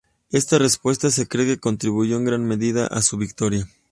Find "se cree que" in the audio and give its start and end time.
1.11-1.59